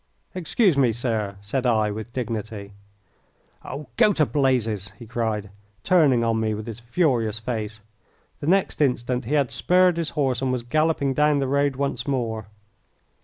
"Excuse 0.33 0.79
me, 0.79 0.91
sir!" 0.91 1.35
said 1.41 1.67
I, 1.67 1.91
with 1.91 2.11
dignity. 2.11 2.73
"Oh, 3.63 3.85
go 3.97 4.13
to 4.13 4.25
blazes!" 4.25 4.91
he 4.97 5.05
cried, 5.05 5.51
turning 5.83 6.23
on 6.23 6.39
me 6.39 6.55
with 6.55 6.65
his 6.65 6.79
furious 6.79 7.37
face. 7.37 7.81
The 8.39 8.47
next 8.47 8.81
instant 8.81 9.25
he 9.25 9.35
had 9.35 9.51
spurred 9.51 9.97
his 9.97 10.09
horse 10.17 10.41
and 10.41 10.51
was 10.51 10.63
galloping 10.63 11.13
down 11.13 11.37
the 11.37 11.47
road 11.47 11.75
once 11.75 12.07
more. 12.07 12.47